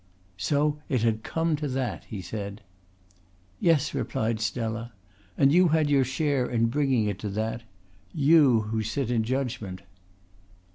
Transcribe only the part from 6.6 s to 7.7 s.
bringing it to that